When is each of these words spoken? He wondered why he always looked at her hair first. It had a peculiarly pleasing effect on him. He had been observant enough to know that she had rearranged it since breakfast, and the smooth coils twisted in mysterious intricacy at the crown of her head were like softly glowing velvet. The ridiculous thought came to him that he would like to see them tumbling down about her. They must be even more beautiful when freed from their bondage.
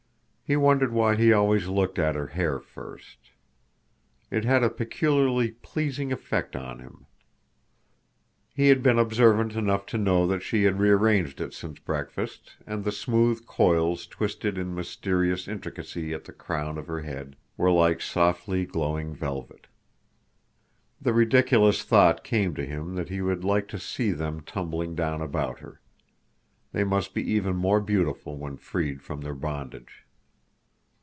He 0.43 0.57
wondered 0.57 0.91
why 0.91 1.15
he 1.15 1.31
always 1.31 1.69
looked 1.69 1.97
at 1.97 2.13
her 2.13 2.27
hair 2.27 2.59
first. 2.59 3.29
It 4.29 4.43
had 4.43 4.63
a 4.65 4.69
peculiarly 4.69 5.51
pleasing 5.51 6.11
effect 6.11 6.57
on 6.57 6.79
him. 6.79 7.05
He 8.53 8.67
had 8.67 8.83
been 8.83 8.99
observant 8.99 9.53
enough 9.55 9.85
to 9.85 9.97
know 9.97 10.27
that 10.27 10.43
she 10.43 10.63
had 10.63 10.77
rearranged 10.77 11.39
it 11.39 11.53
since 11.53 11.79
breakfast, 11.79 12.57
and 12.67 12.83
the 12.83 12.91
smooth 12.91 13.45
coils 13.45 14.05
twisted 14.05 14.57
in 14.57 14.75
mysterious 14.75 15.47
intricacy 15.47 16.13
at 16.13 16.25
the 16.25 16.33
crown 16.33 16.77
of 16.77 16.87
her 16.87 16.99
head 16.99 17.37
were 17.55 17.71
like 17.71 18.01
softly 18.01 18.65
glowing 18.65 19.13
velvet. 19.15 19.67
The 20.99 21.13
ridiculous 21.13 21.81
thought 21.83 22.25
came 22.25 22.55
to 22.55 22.65
him 22.65 22.95
that 22.95 23.07
he 23.07 23.21
would 23.21 23.45
like 23.45 23.69
to 23.69 23.79
see 23.79 24.11
them 24.11 24.41
tumbling 24.41 24.95
down 24.95 25.21
about 25.21 25.59
her. 25.59 25.79
They 26.73 26.83
must 26.83 27.13
be 27.13 27.23
even 27.31 27.55
more 27.55 27.79
beautiful 27.79 28.35
when 28.37 28.57
freed 28.57 29.01
from 29.01 29.21
their 29.21 29.33
bondage. 29.35 30.03